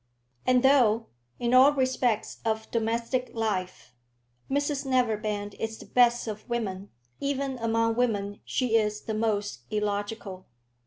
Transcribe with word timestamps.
And 0.47 0.63
though, 0.63 1.05
in 1.37 1.53
all 1.53 1.73
respects 1.73 2.39
of 2.43 2.71
domestic 2.71 3.29
life, 3.35 3.93
Mrs 4.49 4.83
Neverbend 4.83 5.53
is 5.59 5.77
the 5.77 5.85
best 5.85 6.27
of 6.27 6.49
women, 6.49 6.89
even 7.19 7.59
among 7.59 7.93
women 7.93 8.39
she 8.43 8.75
is 8.77 9.01
the 9.01 9.13
most 9.13 9.59
illogical. 9.69 10.47